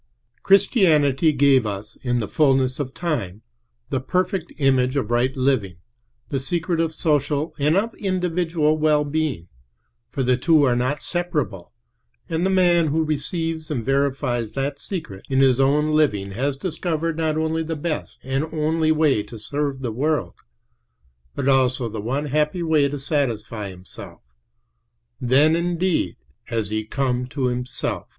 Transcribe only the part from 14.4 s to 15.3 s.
that secret